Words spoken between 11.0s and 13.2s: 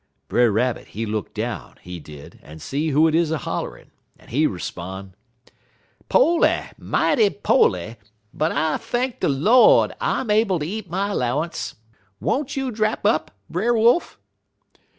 'lowance. Won't you drap